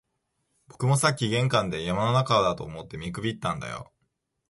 [0.67, 3.91] 僕もさっき玄関で、山の中だと思って見くびったんだよ